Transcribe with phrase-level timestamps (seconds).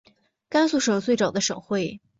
[0.49, 1.99] 甘肃省最早的省会。